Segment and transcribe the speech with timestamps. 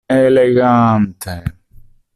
[0.07, 1.31] Elegante!